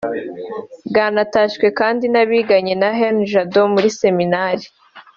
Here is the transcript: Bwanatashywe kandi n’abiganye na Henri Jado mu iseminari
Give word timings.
Bwanatashywe 0.89 1.67
kandi 1.79 2.05
n’abiganye 2.13 2.73
na 2.81 2.89
Henri 2.99 3.31
Jado 3.33 3.61
mu 3.73 3.79
iseminari 3.89 4.65